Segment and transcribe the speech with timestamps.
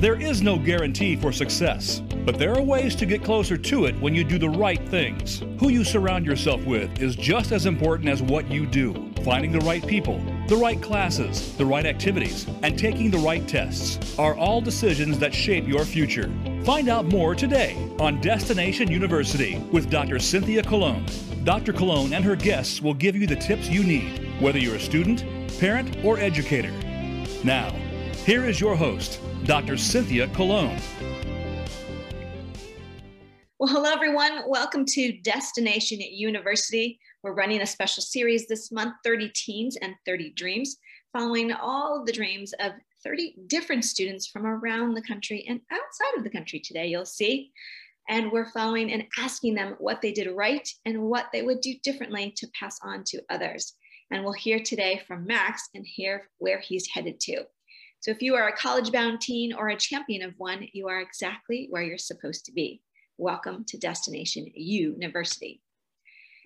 [0.00, 4.00] There is no guarantee for success, but there are ways to get closer to it
[4.00, 5.42] when you do the right things.
[5.58, 9.12] Who you surround yourself with is just as important as what you do.
[9.22, 10.18] Finding the right people,
[10.48, 15.34] the right classes, the right activities, and taking the right tests are all decisions that
[15.34, 16.32] shape your future.
[16.64, 20.18] Find out more today on Destination University with Dr.
[20.18, 21.04] Cynthia Colon.
[21.44, 21.74] Dr.
[21.74, 25.26] Colon and her guests will give you the tips you need, whether you're a student,
[25.60, 26.72] parent, or educator.
[27.44, 27.70] Now,
[28.26, 29.78] here is your host, Dr.
[29.78, 30.78] Cynthia Colon.
[33.58, 34.42] Well, hello, everyone.
[34.46, 37.00] Welcome to Destination University.
[37.22, 40.76] We're running a special series this month 30 Teens and 30 Dreams,
[41.14, 46.24] following all the dreams of 30 different students from around the country and outside of
[46.24, 47.52] the country today, you'll see.
[48.10, 51.74] And we're following and asking them what they did right and what they would do
[51.82, 53.76] differently to pass on to others.
[54.10, 57.44] And we'll hear today from Max and hear where he's headed to.
[58.00, 61.02] So if you are a college bound teen or a champion of one, you are
[61.02, 62.80] exactly where you're supposed to be.
[63.18, 65.60] Welcome to Destination University.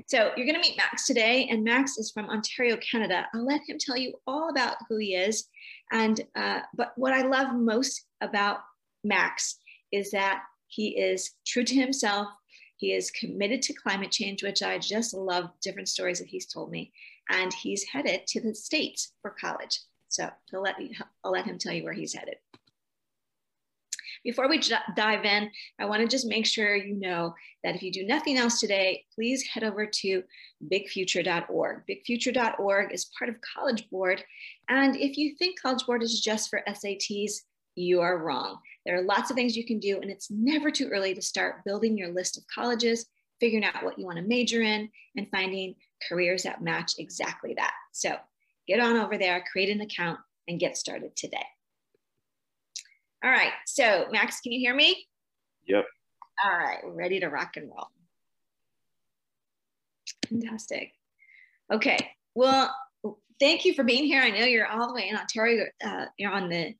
[0.09, 3.29] So you're going to meet Max today, and Max is from Ontario, Canada.
[3.33, 5.47] I'll let him tell you all about who he is.
[5.93, 8.59] And uh, but what I love most about
[9.05, 9.61] Max
[9.93, 12.27] is that he is true to himself.
[12.79, 16.73] He is committed to climate change, which I just love different stories that he's told
[16.73, 16.93] me.
[17.31, 19.79] And he's headed to the States for college.
[20.15, 20.77] So I'll let,
[21.25, 22.37] I'll let him tell you where he's headed.
[24.23, 24.61] Before we
[24.97, 28.39] dive in, I want to just make sure you know that if you do nothing
[28.39, 30.23] else today, please head over to
[30.73, 31.83] bigfuture.org.
[31.91, 34.25] Bigfuture.org is part of College Board.
[34.69, 37.33] And if you think College Board is just for SATs,
[37.75, 38.59] you are wrong.
[38.87, 41.65] There are lots of things you can do, and it's never too early to start
[41.65, 43.07] building your list of colleges,
[43.41, 45.75] figuring out what you want to major in, and finding
[46.09, 47.73] careers that match exactly that.
[47.93, 48.17] So
[48.67, 51.47] get on over there, create an account, and get started today.
[53.23, 55.07] All right, so Max, can you hear me?
[55.67, 55.85] Yep.
[56.45, 57.89] All right, we're ready to rock and roll.
[60.29, 60.93] Fantastic.
[61.73, 61.99] Okay,
[62.35, 62.75] well,
[63.41, 64.23] thank you for being here.
[64.23, 65.67] I know you're all the way in Ontario.
[65.85, 66.75] Uh, you're on the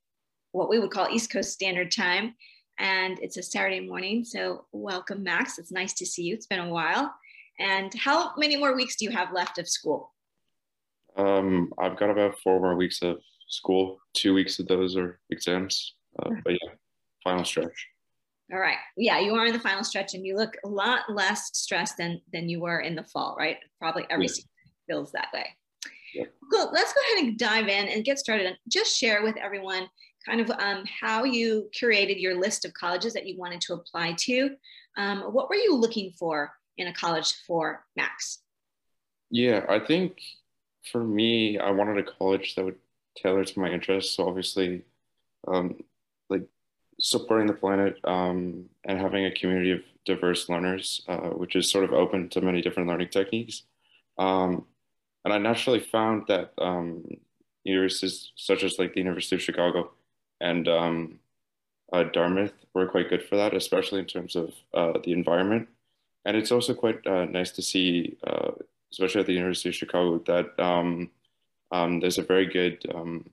[0.53, 2.35] what we would call East Coast Standard Time,
[2.79, 4.25] and it's a Saturday morning.
[4.25, 5.59] So welcome, Max.
[5.59, 6.35] It's nice to see you.
[6.35, 7.13] It's been a while.
[7.59, 10.14] And how many more weeks do you have left of school?
[11.17, 13.99] Um, I've got about four more weeks of school.
[14.15, 15.95] Two weeks of those are exams.
[16.19, 16.71] Uh, but yeah,
[17.23, 17.89] final stretch.
[18.53, 18.77] All right.
[18.97, 22.21] Yeah, you are in the final stretch, and you look a lot less stressed than
[22.33, 23.57] than you were in the fall, right?
[23.81, 24.43] Probably every yeah.
[24.87, 25.47] feels that way.
[26.15, 26.27] Yeah.
[26.53, 26.71] Cool.
[26.73, 28.47] Let's go ahead and dive in and get started.
[28.47, 29.89] And just share with everyone
[30.25, 34.15] kind of um, how you curated your list of colleges that you wanted to apply
[34.19, 34.51] to.
[34.97, 38.41] Um, what were you looking for in a college for Max?
[39.31, 40.19] Yeah, I think
[40.91, 42.79] for me, I wanted a college that would
[43.17, 44.17] tailor to my interests.
[44.17, 44.83] So obviously,
[45.47, 45.83] um,
[46.29, 46.43] like
[47.01, 51.85] supporting the planet um, and having a community of diverse learners, uh, which is sort
[51.85, 53.63] of open to many different learning techniques.
[54.19, 54.67] Um,
[55.25, 57.05] and I naturally found that um,
[57.65, 59.93] universities such as like the University of Chicago
[60.41, 61.19] and um,
[61.93, 65.69] uh, Dartmouth were quite good for that, especially in terms of uh, the environment.
[66.27, 68.53] And it's also quite uh, nice to see uh,
[68.95, 71.11] especially at the University of Chicago, that um,
[71.73, 73.29] um, there's a very good um,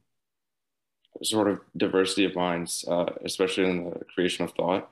[1.22, 4.90] sort of diversity of minds, uh, especially in the creation of thought.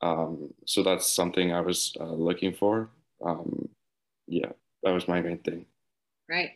[0.00, 2.90] Um, so that's something I was uh, looking for.
[3.24, 3.68] Um,
[4.26, 4.50] yeah,
[4.82, 5.66] that was my main thing.
[6.28, 6.50] Right.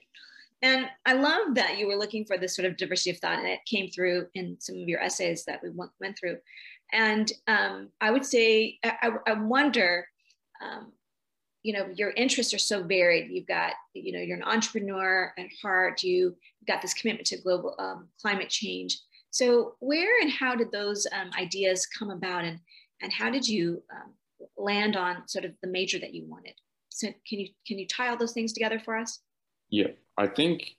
[0.62, 3.46] And I love that you were looking for this sort of diversity of thought, and
[3.46, 6.38] it came through in some of your essays that we went through.
[6.92, 10.08] And um, I would say, I, I wonder,
[11.62, 13.30] you know your interests are so varied.
[13.30, 16.02] You've got you know you're an entrepreneur at heart.
[16.02, 16.34] You've
[16.66, 18.98] got this commitment to global um, climate change.
[19.30, 22.58] So where and how did those um, ideas come about and
[23.00, 24.12] and how did you um,
[24.56, 26.54] land on sort of the major that you wanted?
[26.88, 29.20] So can you can you tie all those things together for us?
[29.70, 30.76] Yeah i think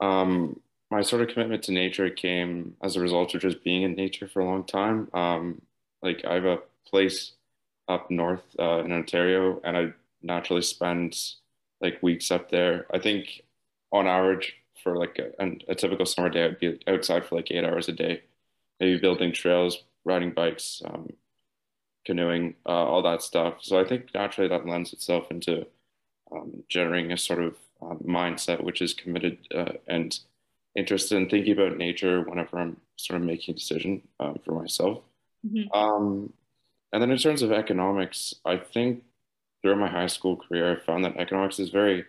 [0.00, 0.58] um,
[0.90, 4.26] my sort of commitment to nature came as a result of just being in nature
[4.26, 5.08] for a long time.
[5.14, 5.62] Um,
[6.02, 7.32] like i have a place
[7.90, 9.92] up north uh, in Ontario, and I
[10.22, 11.18] naturally spend
[11.80, 12.86] like weeks up there.
[12.92, 13.42] I think
[13.92, 17.64] on average for like a, a typical summer day, I'd be outside for like eight
[17.64, 18.22] hours a day,
[18.78, 21.08] maybe building trails, riding bikes, um,
[22.06, 23.54] canoeing, uh, all that stuff.
[23.60, 25.66] So I think naturally that lends itself into
[26.32, 30.18] um, generating a sort of um, mindset which is committed uh, and
[30.76, 35.00] interested in thinking about nature whenever I'm sort of making a decision um, for myself.
[35.46, 35.76] Mm-hmm.
[36.92, 39.04] And then in terms of economics, I think
[39.62, 42.04] throughout my high school career, I found that economics is very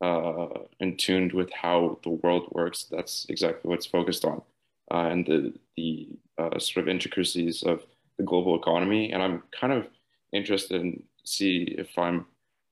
[0.00, 0.46] uh,
[0.80, 2.84] in tuned with how the world works.
[2.84, 4.42] That's exactly what's focused on.
[4.90, 6.08] Uh, and the, the
[6.38, 7.82] uh, sort of intricacies of
[8.16, 9.86] the global economy, and I'm kind of
[10.32, 12.26] interested in see if I'm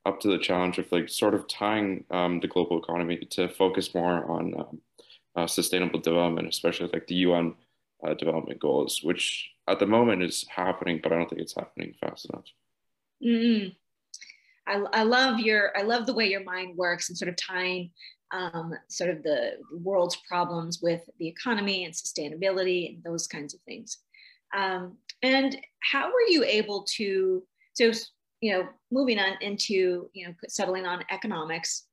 [0.06, 3.94] up to the challenge of like sort of tying um, the global economy to focus
[3.94, 4.80] more on um,
[5.34, 7.54] uh, sustainable development, especially like the UN
[8.06, 11.94] uh, development goals, which at the moment is happening, but I don't think it's happening
[12.00, 12.44] fast enough.
[13.24, 13.68] Mm-hmm.
[14.66, 17.90] I, I love your I love the way your mind works and sort of tying
[18.32, 23.60] um, sort of the world's problems with the economy and sustainability and those kinds of
[23.60, 23.98] things.
[24.56, 27.42] Um, and how were you able to
[27.74, 27.90] so
[28.40, 31.84] you know moving on into you know settling on economics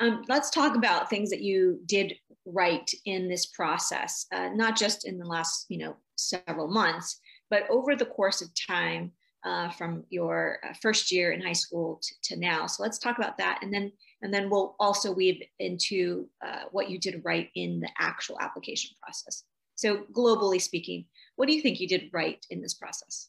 [0.00, 2.14] um, let's talk about things that you did
[2.46, 7.64] right in this process uh, not just in the last you know several months but
[7.70, 9.12] over the course of time
[9.44, 12.66] uh, from your uh, first year in high school to, to, now.
[12.66, 16.90] So let's talk about that and then and then we'll also weave into uh, what
[16.90, 19.44] you did right in the actual application process.
[19.76, 21.04] So globally speaking
[21.36, 23.28] what do you think you did right in this process?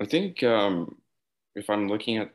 [0.00, 0.96] I think um,
[1.54, 2.32] if I'm looking at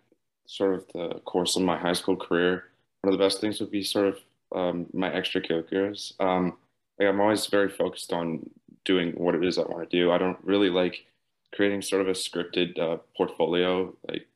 [0.47, 2.63] sort of the course of my high school career,
[3.01, 4.19] one of the best things would be sort of
[4.55, 6.13] um, my extracurriculars.
[6.19, 6.57] Um,
[6.99, 8.49] like I'm always very focused on
[8.85, 10.11] doing what it is I want to do.
[10.11, 11.05] I don't really like
[11.53, 14.27] creating sort of a scripted uh, portfolio, like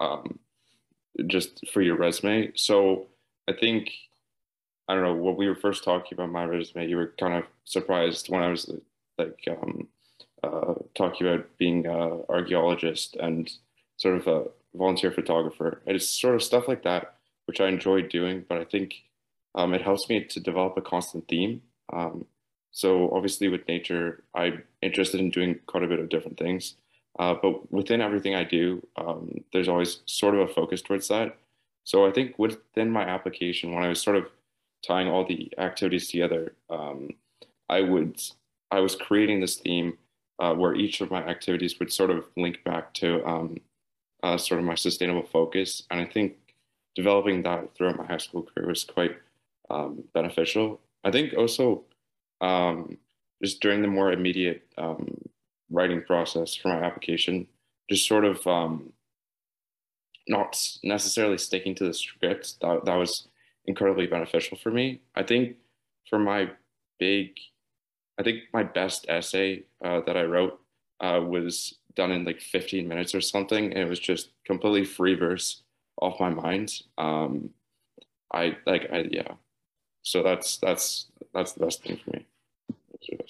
[0.00, 0.38] um,
[1.26, 2.52] just for your resume.
[2.54, 3.06] So
[3.48, 3.90] I think
[4.88, 7.44] I don't know what we were first talking about my resume, you were kind of
[7.64, 8.70] surprised when I was
[9.18, 9.88] like um,
[10.42, 13.50] uh, talking about being an archaeologist and
[13.96, 14.44] sort of a
[14.76, 15.82] volunteer photographer.
[15.86, 17.15] It's sort of stuff like that,
[17.46, 19.02] which I enjoy doing, but I think
[19.54, 21.62] um, it helps me to develop a constant theme.
[21.92, 22.26] Um,
[22.72, 26.74] so obviously with nature, I'm interested in doing quite a bit of different things.
[27.18, 31.38] Uh, but within everything I do, um, there's always sort of a focus towards that.
[31.84, 34.26] So I think within my application, when I was sort of
[34.86, 37.10] tying all the activities together, um,
[37.68, 38.20] I would
[38.70, 39.96] I was creating this theme
[40.38, 43.58] uh, where each of my activities would sort of link back to um,
[44.22, 45.84] uh, sort of my sustainable focus.
[45.90, 46.36] And I think
[46.96, 49.16] developing that throughout my high school career was quite
[49.70, 50.80] um, beneficial.
[51.04, 51.84] I think also
[52.40, 52.96] um,
[53.42, 55.06] just during the more immediate um,
[55.70, 57.46] writing process for my application,
[57.88, 58.92] just sort of um,
[60.26, 63.28] not necessarily sticking to the script, that, that was
[63.66, 65.00] incredibly beneficial for me.
[65.14, 65.56] I think
[66.08, 66.50] for my
[66.98, 67.36] big
[68.18, 70.58] I think my best essay uh, that I wrote
[71.00, 75.14] uh, was done in like 15 minutes or something, and it was just completely free
[75.14, 75.62] verse
[76.00, 76.72] off my mind.
[76.98, 77.50] Um,
[78.32, 79.32] I like, I yeah.
[80.02, 82.26] So that's that's that's the best thing for me.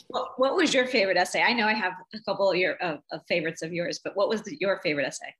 [0.08, 1.42] Well, what was your favorite essay?
[1.42, 4.28] I know I have a couple of your of, of favorites of yours, but what
[4.28, 5.34] was the, your favorite essay?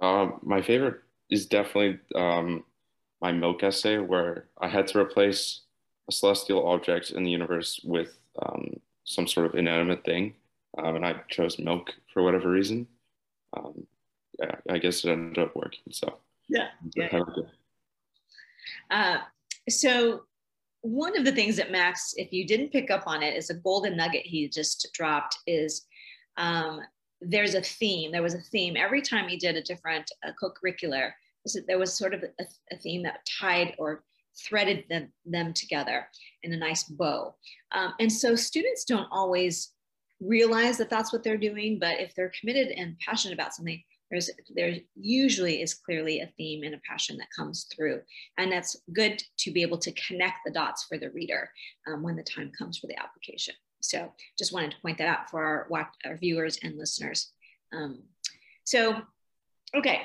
[0.00, 1.00] Um, my favorite
[1.30, 2.64] is definitely um,
[3.20, 5.62] my milk essay, where I had to replace
[6.08, 10.34] a celestial object in the universe with um, some sort of inanimate thing,
[10.78, 12.86] um, and I chose milk for whatever reason.
[13.56, 13.86] Um,
[14.38, 15.84] yeah, I guess it ended up working.
[15.90, 16.18] So
[16.48, 17.20] yeah, yeah.
[18.90, 19.18] Uh,
[19.68, 20.22] so
[20.82, 23.54] one of the things that Max, if you didn't pick up on it, is a
[23.54, 25.38] golden nugget he just dropped.
[25.46, 25.86] Is
[26.36, 26.80] um,
[27.20, 28.12] there's a theme.
[28.12, 31.12] There was a theme every time he did a different uh, co-curricular.
[31.66, 34.04] There was sort of a, a theme that tied or
[34.38, 36.06] threaded them, them together
[36.42, 37.34] in a nice bow.
[37.72, 39.72] Um, and so students don't always
[40.20, 44.30] realize that that's what they're doing, but if they're committed and passionate about something, there's
[44.54, 48.00] there usually is clearly a theme and a passion that comes through.
[48.38, 51.50] And that's good to be able to connect the dots for the reader
[51.86, 53.54] um, when the time comes for the application.
[53.80, 57.32] So just wanted to point that out for our, our viewers and listeners.
[57.72, 58.02] Um,
[58.64, 59.02] so
[59.74, 60.02] okay.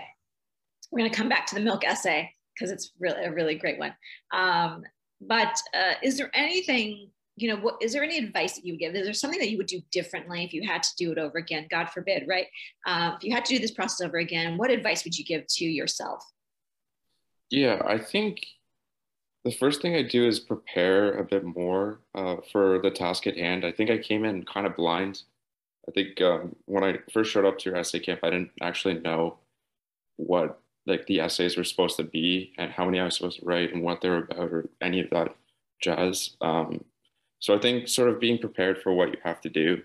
[0.92, 3.80] We're going to come back to the milk essay because it's really a really great
[3.80, 3.96] one.
[4.32, 4.84] Um,
[5.22, 8.80] but uh, is there anything, you know, what is there any advice that you would
[8.80, 8.96] give?
[8.96, 11.38] Is there something that you would do differently if you had to do it over
[11.40, 11.68] again?
[11.70, 12.48] God forbid, right?
[12.86, 15.46] Uh, if you had to do this process over again, what advice would you give
[15.48, 16.24] to yourself?
[17.50, 18.46] Yeah, I think
[19.44, 23.38] the first thing I do is prepare a bit more uh, for the task at
[23.38, 23.66] hand.
[23.66, 25.24] I think I came in kind of blind.
[25.88, 29.00] I think um, when I first showed up to your essay camp, I didn't actually
[29.00, 29.40] know
[30.16, 33.46] what like the essays were supposed to be and how many I was supposed to
[33.46, 35.36] write and what they're about or any of that
[35.82, 36.32] jazz.
[36.42, 36.84] Um,
[37.44, 39.82] so I think sort of being prepared for what you have to do,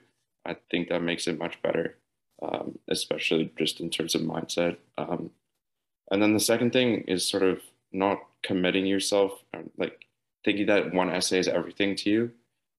[0.46, 1.96] I think that makes it much better,
[2.40, 4.76] um, especially just in terms of mindset.
[4.96, 5.30] Um,
[6.12, 7.60] and then the second thing is sort of
[7.90, 9.42] not committing yourself,
[9.76, 10.06] like
[10.44, 12.30] thinking that one essay is everything to you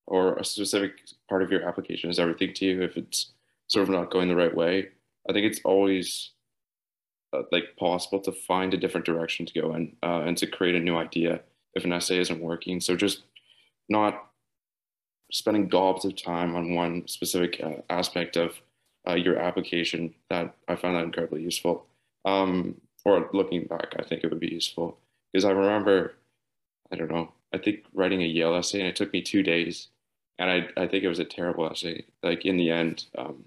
[0.08, 0.94] or a specific
[1.28, 3.34] part of your application is everything to you if it's
[3.68, 4.88] sort of not going the right way.
[5.30, 6.32] I think it's always
[7.34, 10.76] uh, like possible to find a different direction to go in uh, and to create
[10.76, 11.42] a new idea
[11.74, 12.80] if an essay isn't working.
[12.80, 13.24] So just
[13.90, 14.29] not
[15.32, 18.60] spending gobs of time on one specific uh, aspect of
[19.08, 21.86] uh, your application that I found that incredibly useful.
[22.26, 24.98] Um, or looking back, I think it would be useful
[25.32, 26.16] because I remember,
[26.92, 29.88] I don't know, I think writing a Yale essay and it took me two days,
[30.38, 32.06] and I I think it was a terrible essay.
[32.22, 33.46] Like in the end, um,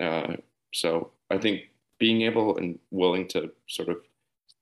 [0.00, 0.36] uh,
[0.72, 3.98] so I think being able and willing to sort of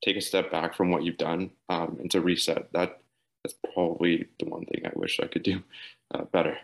[0.03, 2.99] take a step back from what you've done um, and to reset that
[3.43, 5.61] that's probably the one thing I wish I could do
[6.13, 6.57] uh, better.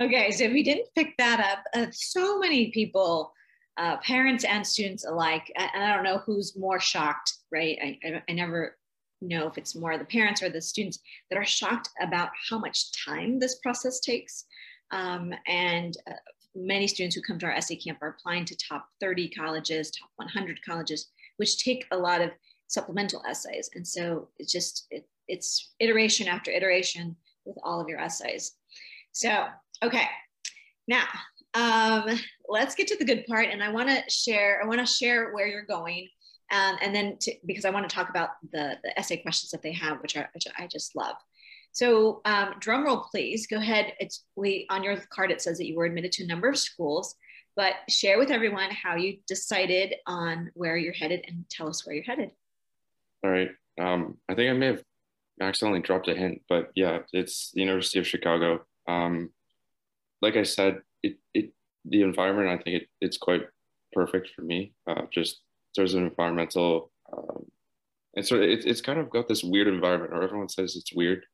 [0.00, 3.32] Okay, so if you didn't pick that up, uh, so many people,
[3.76, 7.76] uh, parents and students alike, and I don't know who's more shocked, right?
[7.82, 8.76] I, I, I never
[9.20, 11.00] know if it's more the parents or the students
[11.30, 14.44] that are shocked about how much time this process takes.
[14.92, 16.14] Um, and uh,
[16.54, 20.10] many students who come to our essay camp are applying to top 30 colleges, top
[20.16, 22.30] 100 colleges, which take a lot of
[22.68, 23.70] supplemental essays.
[23.74, 27.16] And so it's just, it, it's iteration after iteration
[27.48, 28.52] with all of your essays.
[29.12, 29.46] So,
[29.82, 30.06] okay,
[30.86, 31.06] now
[31.54, 33.48] um, let's get to the good part.
[33.50, 36.08] And I wanna share, I wanna share where you're going.
[36.52, 39.72] Um, and then to, because I wanna talk about the, the essay questions that they
[39.72, 41.16] have, which, are, which I just love.
[41.72, 43.46] So um, drum roll, please.
[43.46, 43.92] Go ahead.
[44.00, 45.30] It's we on your card.
[45.30, 47.14] It says that you were admitted to a number of schools,
[47.56, 51.94] but share with everyone how you decided on where you're headed and tell us where
[51.94, 52.30] you're headed.
[53.24, 53.50] All right.
[53.80, 54.82] Um, I think I may have
[55.40, 58.64] accidentally dropped a hint, but yeah, it's the University of Chicago.
[58.88, 59.30] Um,
[60.22, 61.52] like I said, it, it
[61.84, 63.42] the environment, I think it, it's quite
[63.92, 64.72] perfect for me.
[64.86, 65.40] Uh, just
[65.76, 67.46] terms of environmental, um,
[68.16, 71.24] and so it, it's kind of got this weird environment, or everyone says it's weird,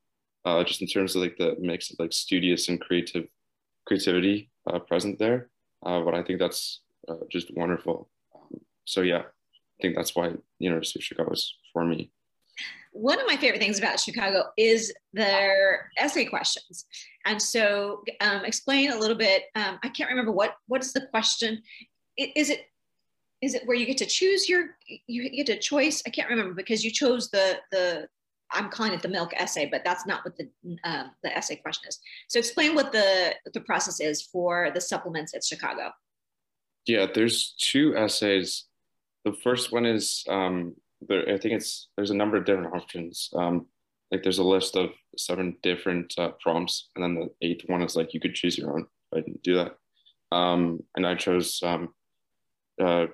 [0.44, 3.26] uh, just in terms of like the mix of like studious and creative
[3.86, 5.50] creativity uh, present there.
[5.84, 8.08] Uh, but I think that's uh, just wonderful.
[8.34, 12.10] Um, so yeah, I think that's why the University of Chicago is for me.
[12.94, 16.86] One of my favorite things about Chicago is their essay questions.
[17.26, 19.44] And so, um, explain a little bit.
[19.56, 21.60] Um, I can't remember what what is the question.
[22.16, 22.66] Is it
[23.42, 26.02] is it where you get to choose your you get a choice?
[26.06, 28.08] I can't remember because you chose the the
[28.52, 30.48] I'm calling it the milk essay, but that's not what the
[30.84, 31.98] uh, the essay question is.
[32.28, 35.90] So explain what the the process is for the supplements at Chicago.
[36.86, 38.64] Yeah, there's two essays.
[39.24, 40.74] The first one is um,
[41.08, 43.30] there, I think it's there's a number of different options.
[43.34, 43.66] Um,
[44.10, 47.96] like there's a list of seven different uh, prompts, and then the eighth one is
[47.96, 48.86] like you could choose your own.
[49.12, 49.74] I didn't do that,
[50.36, 51.94] um, and I chose um,
[52.80, 53.06] uh,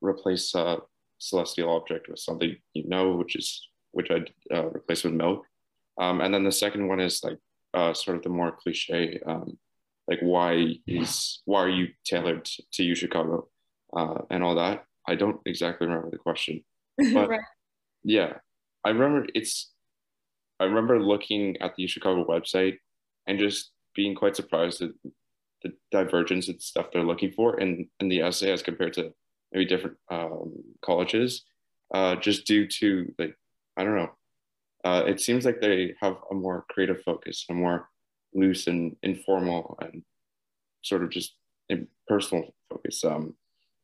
[0.00, 0.76] replace uh,
[1.18, 5.44] celestial object with something you know, which is which I'd uh, replace with milk.
[5.98, 7.38] Um, and then the second one is like
[7.74, 9.58] uh, sort of the more cliche, um,
[10.08, 13.48] like why is why are you tailored to, to U Chicago
[13.96, 14.84] uh, and all that.
[15.08, 16.64] I don't exactly remember the question,
[17.12, 17.40] but right.
[18.04, 18.34] yeah,
[18.84, 19.72] I remember it's.
[20.58, 22.78] I remember looking at the Chicago website
[23.26, 24.90] and just being quite surprised at
[25.62, 29.12] the divergence and stuff they're looking for in, in the essay as compared to
[29.52, 31.44] maybe different um, colleges,
[31.94, 33.36] uh, just due to like
[33.76, 34.10] I don't know.
[34.84, 37.88] Uh, it seems like they have a more creative focus, a more
[38.34, 40.02] loose and informal and
[40.82, 41.34] sort of just
[42.06, 43.04] personal focus.
[43.04, 43.34] Um,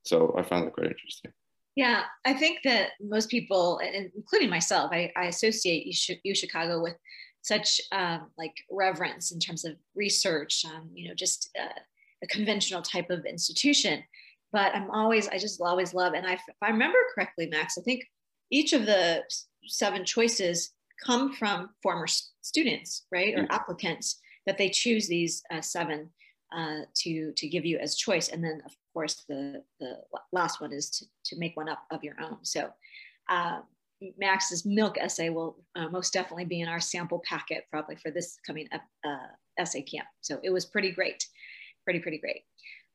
[0.05, 1.33] so I found that quite interesting.
[1.75, 3.81] Yeah, I think that most people,
[4.15, 5.87] including myself, I, I associate
[6.23, 6.97] U, Chicago with
[7.41, 11.81] such um, like reverence in terms of research, um, you know, just uh,
[12.23, 14.05] a conventional type of institution.
[14.53, 17.83] But I'm always, I just always love, and I, if I remember correctly, Max, I
[17.83, 18.05] think
[18.51, 19.23] each of the
[19.67, 22.07] seven choices come from former
[22.43, 23.53] students, right, or mm-hmm.
[23.53, 26.11] applicants that they choose these uh, seven
[26.57, 29.99] uh, to to give you as choice, and then of course the the
[30.33, 32.39] last one is to to make one up of your own.
[32.43, 32.71] So.
[33.29, 33.61] Uh,
[34.19, 38.37] Max's milk essay will uh, most definitely be in our sample packet probably for this
[38.45, 39.29] coming up uh,
[39.59, 40.09] essay camp.
[40.23, 41.25] So it was pretty great,
[41.85, 42.43] pretty, pretty great.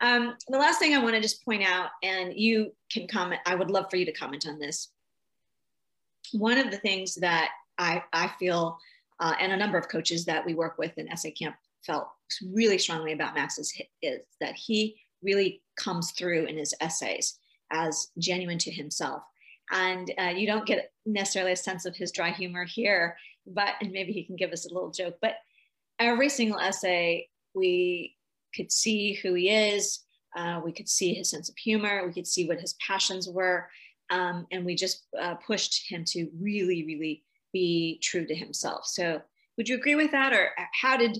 [0.02, 3.56] Um, the last thing I want to just point out, and you can comment, I
[3.56, 4.90] would love for you to comment on this
[6.34, 8.78] one of the things that I, I feel,
[9.20, 11.56] uh, and a number of coaches that we work with in essay camp
[11.88, 12.08] felt
[12.54, 17.40] really strongly about Max is, is that he really comes through in his essays
[17.72, 19.24] as genuine to himself.
[19.72, 23.92] And uh, you don't get necessarily a sense of his dry humor here, but and
[23.92, 25.16] maybe he can give us a little joke.
[25.22, 25.36] But
[26.00, 28.16] every single essay, we
[28.56, 30.00] could see who he is.
[30.36, 32.06] Uh, we could see his sense of humor.
[32.06, 33.70] We could see what his passions were.
[34.10, 38.86] Um, and we just uh, pushed him to really, really be true to himself.
[38.86, 39.22] So,
[39.58, 41.18] would you agree with that, or how did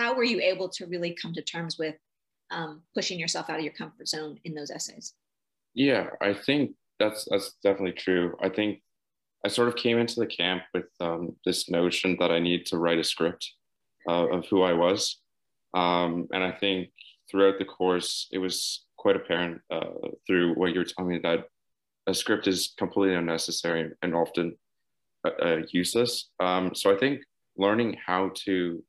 [0.00, 1.96] how were you able to really come to terms with
[2.50, 5.12] um, pushing yourself out of your comfort zone in those essays?
[5.74, 8.34] Yeah, I think that's that's definitely true.
[8.42, 8.82] I think
[9.44, 12.78] I sort of came into the camp with um, this notion that I need to
[12.78, 13.52] write a script,
[14.08, 15.20] uh, of who I was.
[15.74, 16.88] Um, and I think
[17.30, 21.44] throughout the course, it was quite apparent uh, through what you were telling me that
[22.06, 24.56] a script is completely unnecessary and often
[25.24, 26.30] uh, uh, useless.
[26.40, 27.20] Um, so I think
[27.56, 28.82] learning how to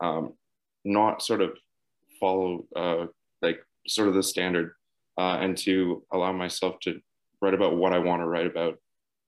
[0.00, 0.34] um,
[0.84, 1.56] not sort of
[2.18, 3.06] follow uh,
[3.42, 4.72] like sort of the standard
[5.18, 7.00] uh, and to allow myself to
[7.40, 8.78] write about what I want to write about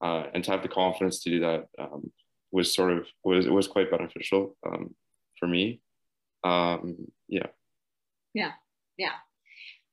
[0.02, 2.11] uh, and to have the confidence to do that um,
[2.50, 4.94] was sort of was was quite beneficial um,
[5.38, 5.80] for me.
[6.44, 6.97] Um,
[7.28, 7.47] yeah.
[8.35, 8.52] Yeah.
[8.99, 9.12] Yeah.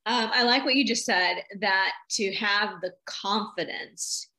[0.06, 4.30] Um, I like what you just said that to have the confidence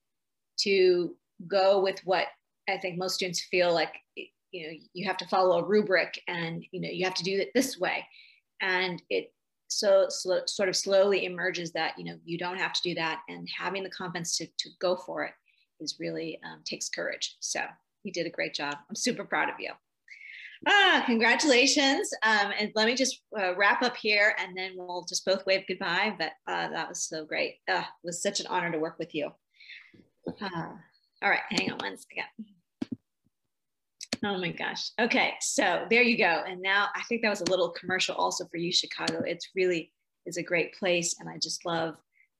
[0.60, 1.14] to
[1.46, 2.26] go with what
[2.68, 3.94] I think most students feel like
[4.52, 7.38] you know you have to follow a rubric and you know you have to do
[7.38, 8.04] it this way.
[8.60, 9.32] And it
[9.68, 13.48] so sort of slowly emerges that you know you don't have to do that and
[13.56, 15.32] having the confidence to, to go for it
[15.80, 17.36] is really um, takes courage.
[17.40, 17.60] So
[18.02, 18.74] you did a great job.
[18.88, 19.70] I'm super proud of you.
[20.66, 22.10] Ah congratulations.
[22.22, 25.64] Um, and let me just uh, wrap up here and then we'll just both wave
[25.68, 27.56] goodbye but uh, that was so great.
[27.68, 29.30] Uh, it was such an honor to work with you.
[30.40, 30.72] Uh,
[31.22, 32.24] all right hang on one second
[34.24, 34.90] Oh my gosh.
[35.00, 36.42] Okay, so there you go.
[36.46, 39.22] And now I think that was a little commercial also for U, Chicago.
[39.26, 39.92] It's really
[40.26, 41.96] is a great place, and I just love,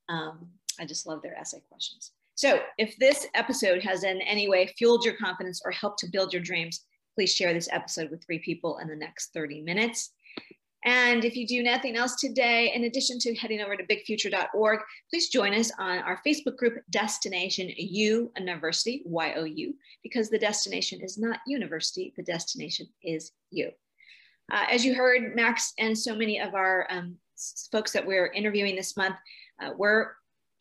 [0.08, 0.46] um,
[0.78, 2.12] I just love their essay questions.
[2.34, 6.32] So if this episode has in any way fueled your confidence or helped to build
[6.32, 6.84] your dreams,
[7.14, 10.12] please share this episode with three people in the next 30 minutes.
[10.84, 15.28] And if you do nothing else today, in addition to heading over to bigfuture.org, please
[15.28, 21.00] join us on our Facebook group, Destination U University, Y O U, because the destination
[21.02, 23.70] is not university, the destination is you.
[24.50, 27.16] Uh, as you heard, Max and so many of our um,
[27.70, 29.16] folks that we're interviewing this month,
[29.62, 30.12] uh, we're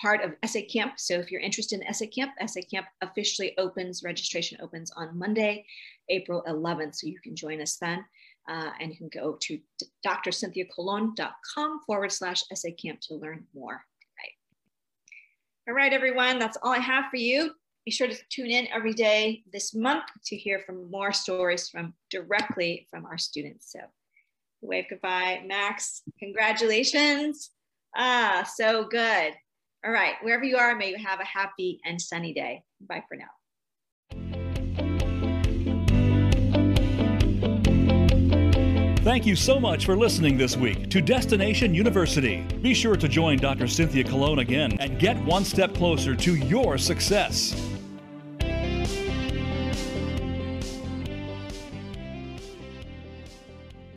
[0.01, 0.93] part of Essay Camp.
[0.97, 5.65] So if you're interested in Essay Camp, Essay Camp officially opens, registration opens on Monday,
[6.09, 6.95] April 11th.
[6.95, 8.05] So you can join us then.
[8.47, 9.59] Uh, and you can go to
[10.05, 13.73] drcynthiacolon.com forward slash essay camp to learn more.
[14.17, 14.33] Right.
[15.67, 17.51] All right, everyone, that's all I have for you.
[17.85, 21.93] Be sure to tune in every day this month to hear from more stories from
[22.09, 23.71] directly from our students.
[23.71, 23.79] So
[24.61, 26.01] wave goodbye, Max.
[26.19, 27.51] Congratulations.
[27.95, 29.33] Ah, so good.
[29.85, 32.63] All right, wherever you are, may you have a happy and sunny day.
[32.81, 33.38] Bye for now.
[39.09, 42.45] Thank you so much for listening this week to Destination University.
[42.61, 43.67] Be sure to join Dr.
[43.67, 47.78] Cynthia Colon again and get one step closer to your success.